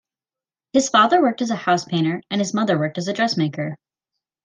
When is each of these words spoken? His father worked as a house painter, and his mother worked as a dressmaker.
His 0.73 0.89
father 0.89 1.21
worked 1.21 1.43
as 1.43 1.51
a 1.51 1.55
house 1.55 1.85
painter, 1.85 2.23
and 2.31 2.41
his 2.41 2.55
mother 2.55 2.75
worked 2.75 2.97
as 2.97 3.07
a 3.07 3.13
dressmaker. 3.13 3.77